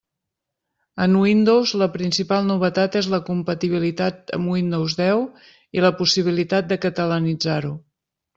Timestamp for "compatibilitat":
3.27-4.33